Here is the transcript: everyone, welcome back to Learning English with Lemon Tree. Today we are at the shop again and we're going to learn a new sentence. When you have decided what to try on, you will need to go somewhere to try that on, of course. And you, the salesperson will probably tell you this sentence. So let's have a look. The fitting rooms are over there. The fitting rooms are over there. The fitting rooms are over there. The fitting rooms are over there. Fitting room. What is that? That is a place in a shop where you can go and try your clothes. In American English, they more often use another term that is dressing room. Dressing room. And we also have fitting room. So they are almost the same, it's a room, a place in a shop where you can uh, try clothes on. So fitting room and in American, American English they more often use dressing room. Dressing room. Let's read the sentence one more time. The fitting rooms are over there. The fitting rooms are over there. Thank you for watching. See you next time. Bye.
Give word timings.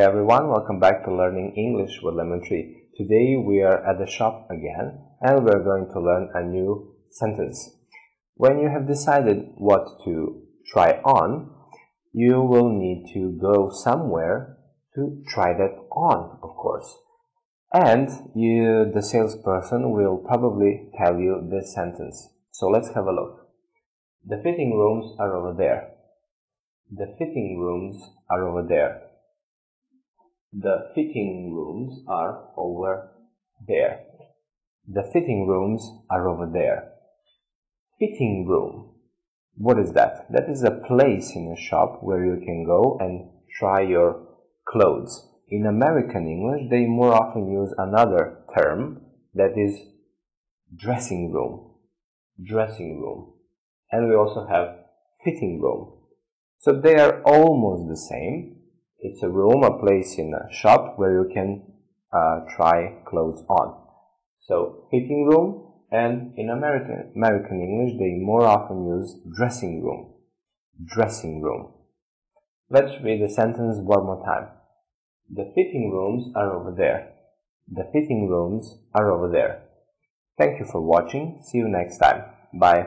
everyone, 0.00 0.48
welcome 0.48 0.80
back 0.80 1.04
to 1.04 1.14
Learning 1.14 1.54
English 1.56 2.00
with 2.02 2.14
Lemon 2.14 2.42
Tree. 2.44 2.88
Today 2.96 3.36
we 3.36 3.62
are 3.62 3.78
at 3.88 3.98
the 3.98 4.10
shop 4.10 4.48
again 4.50 4.98
and 5.20 5.44
we're 5.44 5.62
going 5.62 5.88
to 5.92 6.00
learn 6.00 6.30
a 6.34 6.42
new 6.42 6.96
sentence. 7.10 7.76
When 8.34 8.58
you 8.58 8.68
have 8.68 8.88
decided 8.88 9.52
what 9.54 9.86
to 10.04 10.42
try 10.66 11.00
on, 11.04 11.50
you 12.12 12.40
will 12.40 12.70
need 12.70 13.06
to 13.14 13.38
go 13.40 13.70
somewhere 13.70 14.56
to 14.96 15.22
try 15.28 15.52
that 15.52 15.76
on, 15.92 16.38
of 16.42 16.56
course. 16.56 16.92
And 17.72 18.08
you, 18.34 18.90
the 18.92 19.02
salesperson 19.02 19.92
will 19.92 20.16
probably 20.16 20.88
tell 20.98 21.18
you 21.18 21.48
this 21.50 21.72
sentence. 21.72 22.30
So 22.50 22.68
let's 22.68 22.88
have 22.94 23.06
a 23.06 23.12
look. 23.12 23.48
The 24.26 24.40
fitting 24.42 24.76
rooms 24.76 25.14
are 25.20 25.36
over 25.36 25.54
there. 25.56 25.90
The 26.90 27.14
fitting 27.18 27.58
rooms 27.60 28.02
are 28.28 28.48
over 28.48 28.66
there. 28.68 29.02
The 30.56 30.90
fitting 30.94 31.52
rooms 31.52 32.04
are 32.06 32.50
over 32.56 33.10
there. 33.66 34.04
The 34.86 35.02
fitting 35.12 35.48
rooms 35.48 35.82
are 36.08 36.28
over 36.28 36.48
there. 36.52 36.92
Fitting 37.98 38.46
room. 38.48 38.94
What 39.56 39.80
is 39.80 39.92
that? 39.94 40.26
That 40.30 40.48
is 40.48 40.62
a 40.62 40.70
place 40.86 41.32
in 41.34 41.52
a 41.52 41.60
shop 41.60 41.98
where 42.02 42.24
you 42.24 42.40
can 42.44 42.64
go 42.64 42.98
and 43.00 43.30
try 43.58 43.80
your 43.80 44.28
clothes. 44.68 45.28
In 45.48 45.66
American 45.66 46.28
English, 46.28 46.70
they 46.70 46.86
more 46.86 47.12
often 47.12 47.50
use 47.50 47.74
another 47.76 48.38
term 48.56 49.00
that 49.34 49.54
is 49.56 49.76
dressing 50.76 51.32
room. 51.32 51.74
Dressing 52.44 53.00
room. 53.00 53.34
And 53.90 54.08
we 54.08 54.14
also 54.14 54.46
have 54.46 54.76
fitting 55.24 55.60
room. 55.60 55.98
So 56.58 56.80
they 56.80 56.94
are 56.96 57.22
almost 57.22 57.88
the 57.88 57.96
same, 57.96 58.56
it's 59.04 59.22
a 59.22 59.28
room, 59.28 59.62
a 59.62 59.78
place 59.78 60.16
in 60.16 60.32
a 60.32 60.50
shop 60.50 60.94
where 60.96 61.12
you 61.12 61.30
can 61.32 61.62
uh, 62.10 62.40
try 62.56 63.02
clothes 63.06 63.44
on. 63.50 63.76
So 64.40 64.88
fitting 64.90 65.26
room 65.30 65.72
and 65.92 66.32
in 66.38 66.48
American, 66.48 67.12
American 67.14 67.60
English 67.60 67.98
they 67.98 68.16
more 68.18 68.46
often 68.46 68.86
use 68.86 69.20
dressing 69.36 69.84
room. 69.84 70.14
Dressing 70.86 71.42
room. 71.42 71.74
Let's 72.70 72.92
read 73.04 73.22
the 73.22 73.28
sentence 73.28 73.76
one 73.78 74.06
more 74.06 74.24
time. 74.24 74.48
The 75.30 75.52
fitting 75.54 75.90
rooms 75.92 76.32
are 76.34 76.54
over 76.54 76.74
there. 76.74 77.12
The 77.70 77.84
fitting 77.92 78.26
rooms 78.28 78.78
are 78.94 79.12
over 79.12 79.30
there. 79.30 79.64
Thank 80.38 80.60
you 80.60 80.64
for 80.64 80.80
watching. 80.80 81.40
See 81.42 81.58
you 81.58 81.68
next 81.68 81.98
time. 81.98 82.24
Bye. 82.54 82.86